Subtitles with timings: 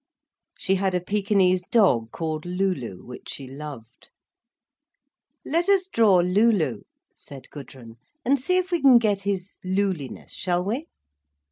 [0.57, 4.09] She had a pekinese dog called Looloo, which she loved.
[5.45, 10.65] "Let us draw Looloo," said Gudrun, "and see if we can get his Looliness, shall
[10.65, 10.87] we?"